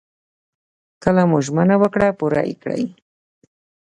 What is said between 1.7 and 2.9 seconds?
وکړه پوره يې کړئ.